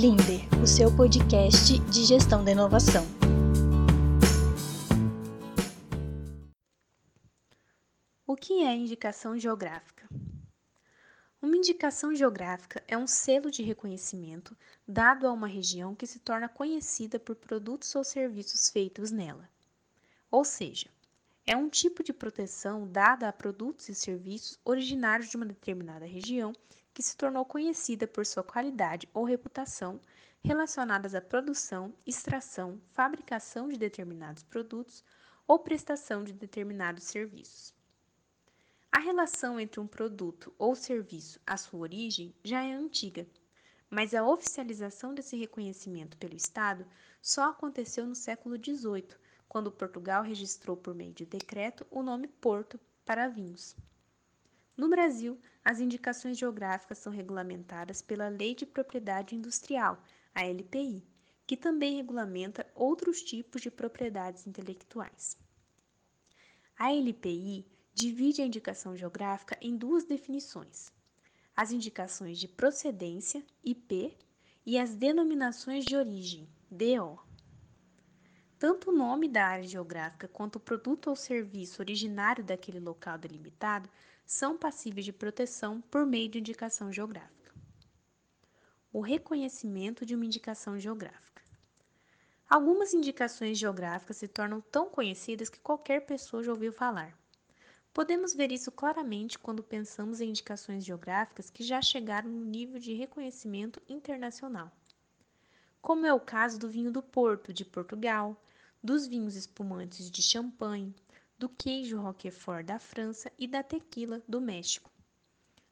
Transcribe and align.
Blinder, 0.00 0.40
o 0.62 0.66
seu 0.66 0.90
podcast 0.96 1.78
de 1.78 2.04
gestão 2.06 2.42
da 2.42 2.52
inovação. 2.52 3.04
O 8.26 8.34
que 8.34 8.64
é 8.64 8.74
indicação 8.74 9.38
geográfica? 9.38 10.08
Uma 11.42 11.54
indicação 11.54 12.14
geográfica 12.14 12.82
é 12.88 12.96
um 12.96 13.06
selo 13.06 13.50
de 13.50 13.62
reconhecimento 13.62 14.56
dado 14.88 15.26
a 15.26 15.32
uma 15.34 15.46
região 15.46 15.94
que 15.94 16.06
se 16.06 16.18
torna 16.18 16.48
conhecida 16.48 17.20
por 17.20 17.36
produtos 17.36 17.94
ou 17.94 18.02
serviços 18.02 18.70
feitos 18.70 19.10
nela. 19.10 19.46
Ou 20.30 20.46
seja, 20.46 20.88
é 21.46 21.54
um 21.54 21.68
tipo 21.68 22.02
de 22.02 22.14
proteção 22.14 22.88
dada 22.88 23.28
a 23.28 23.32
produtos 23.34 23.90
e 23.90 23.94
serviços 23.94 24.58
originários 24.64 25.28
de 25.28 25.36
uma 25.36 25.44
determinada 25.44 26.06
região 26.06 26.54
que 27.00 27.06
se 27.06 27.16
tornou 27.16 27.46
conhecida 27.46 28.06
por 28.06 28.26
sua 28.26 28.42
qualidade 28.42 29.08
ou 29.14 29.24
reputação 29.24 29.98
relacionadas 30.44 31.14
à 31.14 31.20
produção, 31.22 31.94
extração, 32.06 32.78
fabricação 32.92 33.70
de 33.70 33.78
determinados 33.78 34.42
produtos 34.42 35.02
ou 35.48 35.58
prestação 35.58 36.22
de 36.22 36.34
determinados 36.34 37.04
serviços. 37.04 37.74
A 38.92 38.98
relação 38.98 39.58
entre 39.58 39.80
um 39.80 39.86
produto 39.86 40.54
ou 40.58 40.74
serviço 40.74 41.40
à 41.46 41.56
sua 41.56 41.80
origem 41.80 42.34
já 42.44 42.62
é 42.62 42.74
antiga, 42.74 43.26
mas 43.88 44.12
a 44.12 44.22
oficialização 44.22 45.14
desse 45.14 45.38
reconhecimento 45.38 46.18
pelo 46.18 46.36
Estado 46.36 46.86
só 47.22 47.48
aconteceu 47.48 48.04
no 48.04 48.14
século 48.14 48.56
XVIII, 48.62 49.08
quando 49.48 49.72
Portugal 49.72 50.22
registrou 50.22 50.76
por 50.76 50.94
meio 50.94 51.14
de 51.14 51.24
decreto 51.24 51.86
o 51.90 52.02
nome 52.02 52.28
Porto 52.28 52.78
para 53.06 53.26
vinhos. 53.26 53.74
No 54.80 54.88
Brasil, 54.88 55.38
as 55.62 55.78
indicações 55.78 56.38
geográficas 56.38 56.96
são 56.96 57.12
regulamentadas 57.12 58.00
pela 58.00 58.30
Lei 58.30 58.54
de 58.54 58.64
Propriedade 58.64 59.36
Industrial, 59.36 60.02
a 60.34 60.42
LPI, 60.42 61.06
que 61.46 61.54
também 61.54 61.96
regulamenta 61.96 62.66
outros 62.74 63.20
tipos 63.20 63.60
de 63.60 63.70
propriedades 63.70 64.46
intelectuais. 64.46 65.36
A 66.78 66.94
LPI 66.94 67.66
divide 67.92 68.40
a 68.40 68.46
indicação 68.46 68.96
geográfica 68.96 69.54
em 69.60 69.76
duas 69.76 70.06
definições: 70.06 70.90
as 71.54 71.72
indicações 71.72 72.38
de 72.38 72.48
procedência, 72.48 73.44
IP, 73.62 74.16
e 74.64 74.78
as 74.78 74.94
denominações 74.94 75.84
de 75.84 75.94
origem, 75.94 76.48
DO. 76.70 77.20
Tanto 78.58 78.88
o 78.88 78.96
nome 78.96 79.28
da 79.28 79.44
área 79.44 79.68
geográfica 79.68 80.26
quanto 80.26 80.56
o 80.56 80.60
produto 80.60 81.10
ou 81.10 81.16
serviço 81.16 81.82
originário 81.82 82.42
daquele 82.42 82.80
local 82.80 83.18
delimitado 83.18 83.90
são 84.30 84.56
passíveis 84.56 85.04
de 85.04 85.12
proteção 85.12 85.80
por 85.80 86.06
meio 86.06 86.28
de 86.28 86.38
indicação 86.38 86.92
geográfica. 86.92 87.52
O 88.92 89.00
reconhecimento 89.00 90.06
de 90.06 90.14
uma 90.14 90.24
indicação 90.24 90.78
geográfica. 90.78 91.42
Algumas 92.48 92.94
indicações 92.94 93.58
geográficas 93.58 94.18
se 94.18 94.28
tornam 94.28 94.60
tão 94.60 94.88
conhecidas 94.88 95.48
que 95.48 95.58
qualquer 95.58 96.06
pessoa 96.06 96.44
já 96.44 96.52
ouviu 96.52 96.72
falar. 96.72 97.18
Podemos 97.92 98.32
ver 98.32 98.52
isso 98.52 98.70
claramente 98.70 99.36
quando 99.36 99.64
pensamos 99.64 100.20
em 100.20 100.28
indicações 100.28 100.84
geográficas 100.84 101.50
que 101.50 101.64
já 101.64 101.82
chegaram 101.82 102.30
no 102.30 102.44
nível 102.44 102.78
de 102.78 102.94
reconhecimento 102.94 103.82
internacional, 103.88 104.70
como 105.82 106.06
é 106.06 106.14
o 106.14 106.20
caso 106.20 106.56
do 106.56 106.70
vinho 106.70 106.92
do 106.92 107.02
Porto, 107.02 107.52
de 107.52 107.64
Portugal, 107.64 108.40
dos 108.80 109.08
vinhos 109.08 109.34
espumantes 109.34 110.08
de 110.08 110.22
Champagne, 110.22 110.94
do 111.40 111.48
queijo 111.48 111.98
Roquefort 111.98 112.66
da 112.66 112.78
França 112.78 113.32
e 113.38 113.48
da 113.48 113.62
tequila 113.62 114.22
do 114.28 114.42
México. 114.42 114.92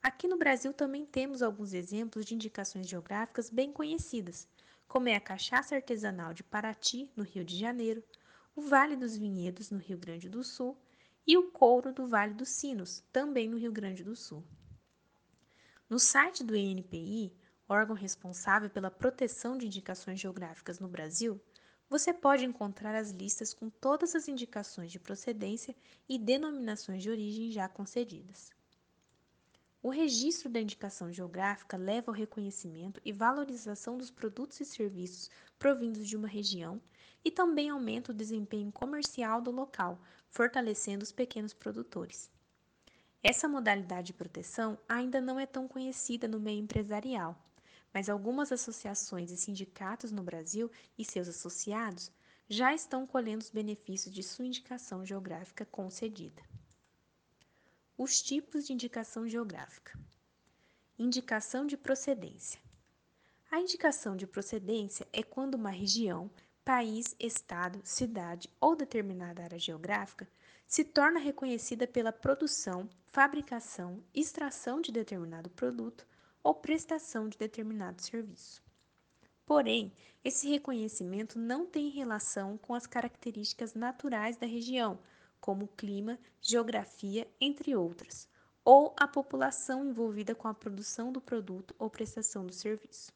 Aqui 0.03 0.27
no 0.27 0.39
Brasil 0.39 0.73
também 0.73 1.05
temos 1.05 1.43
alguns 1.43 1.75
exemplos 1.75 2.25
de 2.25 2.35
indicações 2.35 2.89
geográficas 2.89 3.51
bem 3.51 3.71
conhecidas, 3.71 4.49
como 4.87 5.11
é 5.11 5.15
a 5.15 5.21
cachaça 5.21 5.75
artesanal 5.75 6.33
de 6.33 6.43
Paraty, 6.43 7.11
no 7.15 7.23
Rio 7.23 7.45
de 7.45 7.55
Janeiro, 7.55 8.03
o 8.57 8.63
Vale 8.63 8.97
dos 8.97 9.15
Vinhedos, 9.15 9.71
no 9.71 9.77
Rio 9.77 9.99
Grande 9.99 10.27
do 10.27 10.43
Sul, 10.43 10.75
e 11.27 11.37
o 11.37 11.51
couro 11.51 11.93
do 11.93 12.07
Vale 12.07 12.33
dos 12.33 12.49
Sinos, 12.49 13.05
também 13.13 13.47
no 13.47 13.59
Rio 13.59 13.71
Grande 13.71 14.03
do 14.03 14.17
Sul. 14.17 14.43
No 15.87 15.99
site 15.99 16.43
do 16.43 16.57
INPI, 16.57 17.37
órgão 17.69 17.95
responsável 17.95 18.71
pela 18.71 18.91
proteção 18.91 19.59
de 19.59 19.67
indicações 19.67 20.19
geográficas 20.19 20.81
no 20.81 20.89
Brasil, 20.89 21.39
você 21.89 22.13
pode 22.13 22.45
encontrar 22.45 22.95
as 22.95 23.11
listas 23.11 23.55
com 23.55 23.71
todas 23.71 24.15
as 24.15 24.29
indicações 24.29 24.93
de 24.93 24.99
procedência 24.99 25.75
e 26.09 26.19
denominações 26.19 27.03
de 27.03 27.11
origem 27.11 27.51
já 27.51 27.69
concedidas. 27.69 28.51
O 29.83 29.91
registro 29.91 30.51
da 30.51 30.61
indicação 30.61 31.13
geográfica 31.13 31.77
leva 31.77 32.11
ao 32.11 32.15
reconhecimento 32.15 33.01
e 33.05 33.13
valorização 33.13 33.97
dos 33.97 34.11
produtos 34.11 34.61
e 34.61 34.65
serviços 34.65 35.31
provindos 35.59 36.07
de 36.07 36.17
uma 36.17 36.29
região 36.29 36.81
e 37.25 37.31
também 37.31 37.71
aumenta 37.71 38.13
o 38.13 38.15
desempenho 38.15 38.71
comercial 38.73 39.41
do 39.41 39.51
local, 39.51 39.99
fortalecendo 40.29 41.05
os 41.05 41.13
pequenos 41.13 41.55
produtores. 41.55 42.31
Essa 43.23 43.49
modalidade 43.49 44.09
de 44.09 44.13
proteção 44.13 44.79
ainda 44.89 45.21
não 45.21 45.39
é 45.39 45.47
tão 45.47 45.67
conhecida 45.67 46.29
no 46.29 46.39
meio 46.39 46.61
empresarial, 46.61 47.37
mas 47.93 48.09
algumas 48.09 48.53
associações 48.53 49.31
e 49.31 49.37
sindicatos 49.37 50.13
no 50.13 50.23
Brasil 50.23 50.71
e 50.97 51.05
seus 51.05 51.29
associados 51.29 52.11
já 52.49 52.75
estão 52.75 53.07
colhendo 53.07 53.43
os 53.43 53.51
benefícios 53.51 54.15
de 54.15 54.23
sua 54.23 54.47
indicação 54.47 55.05
geográfica 55.05 55.65
concedida. 55.67 56.43
Os 57.97 58.23
tipos 58.23 58.67
de 58.67 58.73
indicação 58.73 59.29
geográfica: 59.29 59.99
Indicação 60.99 61.67
de 61.67 61.77
procedência. 61.77 62.61
A 63.51 63.61
indicação 63.61 64.17
de 64.17 64.27
procedência 64.27 65.07
é 65.13 65.23
quando 65.23 65.55
uma 65.55 65.71
região, 65.71 66.31
país, 66.65 67.17
estado, 67.19 67.81
cidade 67.83 68.49
ou 68.61 68.77
determinada 68.77 69.43
área 69.43 69.59
geográfica 69.59 70.29
se 70.67 70.85
torna 70.85 71.19
reconhecida 71.19 71.87
pela 71.87 72.13
produção, 72.13 72.89
fabricação, 73.07 74.05
extração 74.15 74.81
de 74.83 74.93
determinado 74.93 75.49
produto 75.49 76.07
ou 76.49 76.55
prestação 76.55 77.29
de 77.29 77.37
determinado 77.37 78.01
serviço. 78.01 78.63
Porém, 79.45 79.93
esse 80.25 80.49
reconhecimento 80.49 81.39
não 81.39 81.67
tem 81.67 81.91
relação 81.91 82.57
com 82.57 82.75
as 82.75 82.87
características 82.87 83.75
naturais 83.75 84.39
da 84.39 84.47
região, 84.47 84.99
como 85.43 85.69
clima, 85.69 86.19
geografia, 86.41 87.29
entre 87.39 87.77
outras, 87.77 88.27
ou 88.65 88.95
a 88.99 89.07
população 89.07 89.85
envolvida 89.85 90.35
com 90.35 90.49
a 90.49 90.55
produção 90.55 91.13
do 91.13 91.21
produto 91.21 91.75
ou 91.79 91.91
prestação 91.91 92.47
do 92.47 92.55
serviço. 92.55 93.13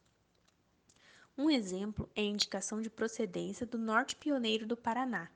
Um 1.34 1.49
exemplo 1.49 2.10
é 2.14 2.20
a 2.20 2.25
indicação 2.25 2.82
de 2.82 2.91
procedência 2.91 3.64
do 3.64 3.78
Norte 3.78 4.14
Pioneiro 4.14 4.66
do 4.66 4.76
Paraná. 4.76 5.31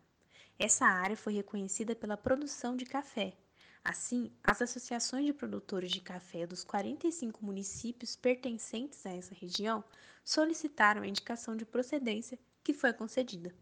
Essa 0.59 0.85
área 0.85 1.17
foi 1.17 1.33
reconhecida 1.33 1.97
pela 1.97 2.19
produção 2.19 2.77
de 2.77 2.85
café, 2.85 3.33
Assim, 3.89 4.33
as 4.43 4.61
associações 4.61 5.25
de 5.25 5.33
produtores 5.33 5.93
de 5.93 6.01
café 6.01 6.45
dos 6.45 6.65
45 6.65 7.45
municípios 7.45 8.17
pertencentes 8.17 9.07
a 9.07 9.13
essa 9.13 9.33
região 9.33 9.85
solicitaram 10.25 11.03
a 11.03 11.07
indicação 11.07 11.55
de 11.55 11.65
procedência 11.65 12.37
que 12.65 12.75
foi 12.75 12.93
concedida. 12.93 13.55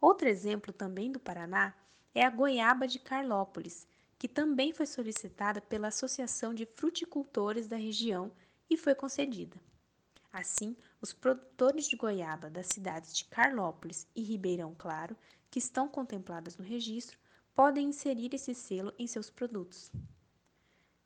Outro 0.00 0.26
exemplo 0.26 0.72
também 0.72 1.12
do 1.12 1.20
Paraná 1.20 1.74
é 2.14 2.24
a 2.24 2.30
goiaba 2.30 2.88
de 2.88 2.98
Carlópolis, 2.98 3.86
que 4.18 4.26
também 4.26 4.72
foi 4.72 4.86
solicitada 4.86 5.60
pela 5.60 5.88
Associação 5.88 6.54
de 6.54 6.64
Fruticultores 6.64 7.68
da 7.68 7.76
região 7.76 8.32
e 8.70 8.76
foi 8.78 8.94
concedida. 8.94 9.60
Assim, 10.32 10.74
os 10.98 11.12
produtores 11.12 11.86
de 11.86 11.96
goiaba 11.96 12.48
das 12.48 12.68
cidades 12.68 13.14
de 13.14 13.26
Carlópolis 13.26 14.08
e 14.16 14.22
Ribeirão 14.22 14.74
Claro, 14.78 15.14
que 15.50 15.58
estão 15.58 15.86
contempladas 15.88 16.56
no 16.56 16.64
registro, 16.64 17.18
podem 17.60 17.88
inserir 17.88 18.34
esse 18.34 18.54
selo 18.54 18.90
em 18.98 19.06
seus 19.06 19.28
produtos. 19.28 19.92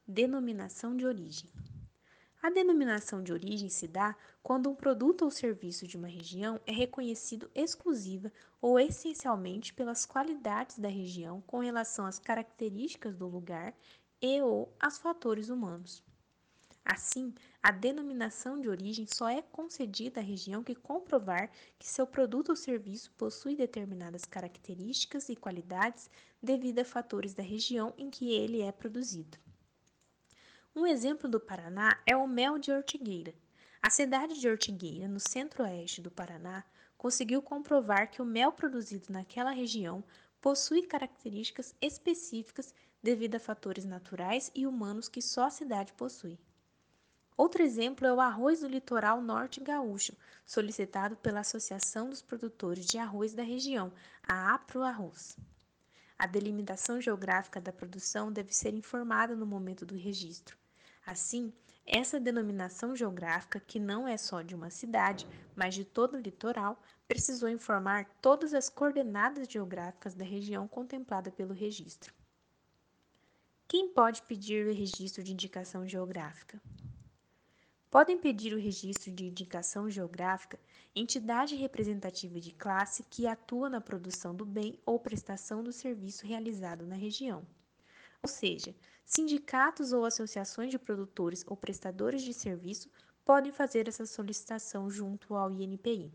Denominação 0.06 0.96
de 0.96 1.04
origem. 1.04 1.50
A 2.40 2.48
denominação 2.48 3.24
de 3.24 3.32
origem 3.32 3.68
se 3.68 3.88
dá 3.88 4.14
quando 4.40 4.70
um 4.70 4.74
produto 4.76 5.22
ou 5.22 5.32
serviço 5.32 5.84
de 5.84 5.96
uma 5.96 6.06
região 6.06 6.60
é 6.64 6.70
reconhecido 6.70 7.50
exclusiva 7.56 8.32
ou 8.60 8.78
essencialmente 8.78 9.74
pelas 9.74 10.06
qualidades 10.06 10.78
da 10.78 10.88
região 10.88 11.40
com 11.40 11.58
relação 11.58 12.06
às 12.06 12.20
características 12.20 13.16
do 13.16 13.26
lugar 13.26 13.74
e 14.22 14.40
ou 14.40 14.72
aos 14.78 14.96
fatores 14.96 15.48
humanos. 15.48 16.04
Assim, 16.84 17.34
a 17.62 17.70
denominação 17.70 18.60
de 18.60 18.68
origem 18.68 19.06
só 19.06 19.28
é 19.28 19.40
concedida 19.40 20.20
à 20.20 20.22
região 20.22 20.62
que 20.62 20.74
comprovar 20.74 21.50
que 21.78 21.88
seu 21.88 22.06
produto 22.06 22.50
ou 22.50 22.56
serviço 22.56 23.10
possui 23.12 23.56
determinadas 23.56 24.26
características 24.26 25.30
e 25.30 25.36
qualidades 25.36 26.10
devido 26.42 26.80
a 26.80 26.84
fatores 26.84 27.32
da 27.32 27.42
região 27.42 27.94
em 27.96 28.10
que 28.10 28.34
ele 28.34 28.60
é 28.60 28.70
produzido. 28.70 29.38
Um 30.76 30.86
exemplo 30.86 31.26
do 31.26 31.40
Paraná 31.40 31.98
é 32.04 32.14
o 32.14 32.28
mel 32.28 32.58
de 32.58 32.70
Ortigueira. 32.70 33.34
A 33.80 33.88
cidade 33.88 34.38
de 34.38 34.46
Ortigueira, 34.46 35.08
no 35.08 35.20
centro-oeste 35.20 36.02
do 36.02 36.10
Paraná, 36.10 36.64
conseguiu 36.98 37.40
comprovar 37.40 38.10
que 38.10 38.20
o 38.20 38.26
mel 38.26 38.52
produzido 38.52 39.10
naquela 39.10 39.52
região 39.52 40.04
possui 40.38 40.82
características 40.82 41.74
específicas 41.80 42.74
devido 43.02 43.36
a 43.36 43.40
fatores 43.40 43.86
naturais 43.86 44.50
e 44.54 44.66
humanos 44.66 45.08
que 45.08 45.22
só 45.22 45.44
a 45.44 45.50
cidade 45.50 45.92
possui. 45.94 46.38
Outro 47.36 47.62
exemplo 47.62 48.06
é 48.06 48.12
o 48.12 48.20
arroz 48.20 48.60
do 48.60 48.68
litoral 48.68 49.20
norte 49.20 49.60
gaúcho, 49.60 50.16
solicitado 50.46 51.16
pela 51.16 51.40
Associação 51.40 52.08
dos 52.08 52.22
Produtores 52.22 52.86
de 52.86 52.96
Arroz 52.96 53.34
da 53.34 53.42
região, 53.42 53.92
a 54.22 54.54
APRO 54.54 54.82
Arroz. 54.82 55.36
A 56.16 56.28
delimitação 56.28 57.00
geográfica 57.00 57.60
da 57.60 57.72
produção 57.72 58.30
deve 58.30 58.54
ser 58.54 58.72
informada 58.72 59.34
no 59.34 59.44
momento 59.44 59.84
do 59.84 59.96
registro. 59.96 60.56
Assim, 61.04 61.52
essa 61.84 62.20
denominação 62.20 62.94
geográfica, 62.94 63.58
que 63.58 63.80
não 63.80 64.06
é 64.06 64.16
só 64.16 64.40
de 64.40 64.54
uma 64.54 64.70
cidade, 64.70 65.26
mas 65.56 65.74
de 65.74 65.84
todo 65.84 66.14
o 66.14 66.20
litoral, 66.20 66.80
precisou 67.08 67.48
informar 67.48 68.06
todas 68.22 68.54
as 68.54 68.68
coordenadas 68.68 69.48
geográficas 69.48 70.14
da 70.14 70.24
região 70.24 70.68
contemplada 70.68 71.32
pelo 71.32 71.52
registro. 71.52 72.14
Quem 73.66 73.88
pode 73.88 74.22
pedir 74.22 74.66
o 74.66 74.72
registro 74.72 75.22
de 75.22 75.32
indicação 75.32 75.86
geográfica? 75.86 76.62
Podem 77.94 78.18
pedir 78.18 78.52
o 78.52 78.58
registro 78.58 79.12
de 79.12 79.26
indicação 79.26 79.88
geográfica 79.88 80.58
entidade 80.96 81.54
representativa 81.54 82.40
de 82.40 82.50
classe 82.50 83.04
que 83.04 83.24
atua 83.24 83.70
na 83.70 83.80
produção 83.80 84.34
do 84.34 84.44
bem 84.44 84.80
ou 84.84 84.98
prestação 84.98 85.62
do 85.62 85.70
serviço 85.70 86.26
realizado 86.26 86.84
na 86.84 86.96
região. 86.96 87.46
Ou 88.20 88.28
seja, 88.28 88.74
sindicatos 89.04 89.92
ou 89.92 90.04
associações 90.04 90.72
de 90.72 90.78
produtores 90.78 91.44
ou 91.46 91.56
prestadores 91.56 92.22
de 92.22 92.34
serviço 92.34 92.90
podem 93.24 93.52
fazer 93.52 93.86
essa 93.86 94.06
solicitação 94.06 94.90
junto 94.90 95.36
ao 95.36 95.48
INPI. 95.52 96.12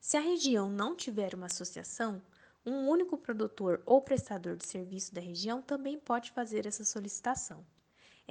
Se 0.00 0.16
a 0.16 0.20
região 0.20 0.68
não 0.68 0.96
tiver 0.96 1.32
uma 1.32 1.46
associação, 1.46 2.20
um 2.66 2.88
único 2.88 3.16
produtor 3.16 3.80
ou 3.86 4.02
prestador 4.02 4.56
de 4.56 4.66
serviço 4.66 5.14
da 5.14 5.20
região 5.20 5.62
também 5.62 5.96
pode 5.96 6.32
fazer 6.32 6.66
essa 6.66 6.84
solicitação. 6.84 7.64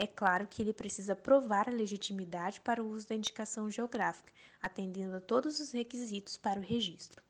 É 0.01 0.07
claro 0.07 0.47
que 0.47 0.61
ele 0.61 0.71
precisa 0.71 1.13
provar 1.13 1.67
a 1.67 1.73
legitimidade 1.73 2.61
para 2.61 2.81
o 2.81 2.89
uso 2.89 3.05
da 3.05 3.15
indicação 3.15 3.69
geográfica, 3.69 4.31
atendendo 4.61 5.17
a 5.17 5.19
todos 5.19 5.59
os 5.59 5.73
requisitos 5.73 6.37
para 6.37 6.57
o 6.57 6.63
registro. 6.63 7.21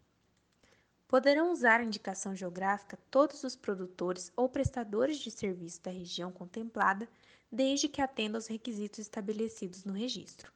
Poderão 1.07 1.51
usar 1.51 1.79
a 1.79 1.83
indicação 1.83 2.35
geográfica 2.35 2.95
todos 3.09 3.43
os 3.43 3.55
produtores 3.55 4.31
ou 4.35 4.47
prestadores 4.47 5.17
de 5.17 5.31
serviço 5.31 5.81
da 5.81 5.89
região 5.89 6.31
contemplada, 6.31 7.09
desde 7.51 7.87
que 7.87 8.03
atendam 8.03 8.37
aos 8.37 8.45
requisitos 8.45 8.99
estabelecidos 8.99 9.83
no 9.83 9.93
registro. 9.93 10.53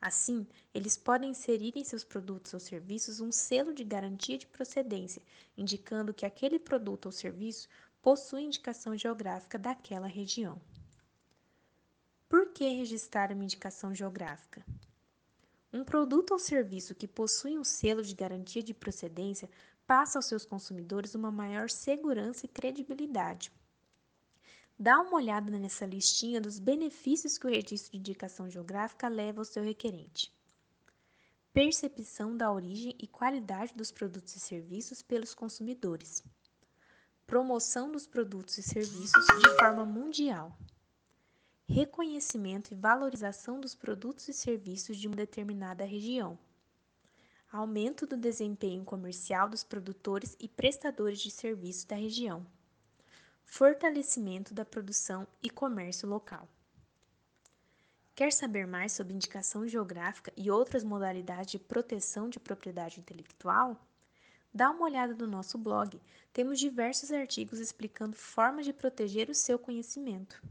Assim, 0.00 0.46
eles 0.72 0.96
podem 0.96 1.30
inserir 1.30 1.72
em 1.74 1.82
seus 1.82 2.04
produtos 2.04 2.54
ou 2.54 2.60
serviços 2.60 3.18
um 3.18 3.32
selo 3.32 3.74
de 3.74 3.82
garantia 3.82 4.38
de 4.38 4.46
procedência, 4.46 5.20
indicando 5.58 6.14
que 6.14 6.24
aquele 6.24 6.60
produto 6.60 7.06
ou 7.06 7.12
serviço 7.12 7.68
possui 8.00 8.42
indicação 8.42 8.96
geográfica 8.96 9.58
daquela 9.58 10.06
região. 10.06 10.60
Que 12.54 12.68
registrar 12.68 13.32
uma 13.32 13.44
indicação 13.44 13.94
geográfica? 13.94 14.62
Um 15.72 15.82
produto 15.82 16.32
ou 16.32 16.38
serviço 16.38 16.94
que 16.94 17.08
possui 17.08 17.58
um 17.58 17.64
selo 17.64 18.02
de 18.02 18.14
garantia 18.14 18.62
de 18.62 18.74
procedência 18.74 19.48
passa 19.86 20.18
aos 20.18 20.26
seus 20.26 20.44
consumidores 20.44 21.14
uma 21.14 21.30
maior 21.30 21.70
segurança 21.70 22.44
e 22.44 22.48
credibilidade. 22.48 23.50
Dá 24.78 25.00
uma 25.00 25.16
olhada 25.16 25.50
nessa 25.58 25.86
listinha 25.86 26.42
dos 26.42 26.58
benefícios 26.58 27.38
que 27.38 27.46
o 27.46 27.50
registro 27.50 27.92
de 27.92 27.98
indicação 27.98 28.50
geográfica 28.50 29.08
leva 29.08 29.40
ao 29.40 29.46
seu 29.46 29.62
requerente. 29.62 30.30
Percepção 31.54 32.36
da 32.36 32.52
origem 32.52 32.94
e 32.98 33.06
qualidade 33.06 33.72
dos 33.74 33.90
produtos 33.90 34.36
e 34.36 34.40
serviços 34.40 35.00
pelos 35.00 35.34
consumidores. 35.34 36.22
Promoção 37.26 37.90
dos 37.90 38.06
produtos 38.06 38.58
e 38.58 38.62
serviços 38.62 39.26
de 39.26 39.56
forma 39.56 39.86
mundial 39.86 40.54
reconhecimento 41.72 42.70
e 42.70 42.76
valorização 42.76 43.58
dos 43.58 43.74
produtos 43.74 44.28
e 44.28 44.34
serviços 44.34 44.98
de 44.98 45.06
uma 45.06 45.16
determinada 45.16 45.86
região, 45.86 46.38
aumento 47.50 48.06
do 48.06 48.14
desempenho 48.14 48.84
comercial 48.84 49.48
dos 49.48 49.64
produtores 49.64 50.36
e 50.38 50.46
prestadores 50.46 51.18
de 51.18 51.30
serviços 51.30 51.86
da 51.86 51.96
região, 51.96 52.46
fortalecimento 53.46 54.52
da 54.52 54.66
produção 54.66 55.26
e 55.42 55.48
comércio 55.48 56.06
local. 56.06 56.46
Quer 58.14 58.34
saber 58.34 58.66
mais 58.66 58.92
sobre 58.92 59.14
indicação 59.14 59.66
geográfica 59.66 60.30
e 60.36 60.50
outras 60.50 60.84
modalidades 60.84 61.52
de 61.52 61.58
proteção 61.58 62.28
de 62.28 62.38
propriedade 62.38 63.00
intelectual? 63.00 63.82
Dá 64.52 64.70
uma 64.70 64.84
olhada 64.84 65.14
no 65.14 65.26
nosso 65.26 65.56
blog, 65.56 65.98
temos 66.34 66.60
diversos 66.60 67.10
artigos 67.10 67.58
explicando 67.58 68.14
formas 68.14 68.66
de 68.66 68.74
proteger 68.74 69.30
o 69.30 69.34
seu 69.34 69.58
conhecimento. 69.58 70.42